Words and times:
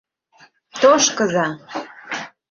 —Тошкыза! 0.81 1.47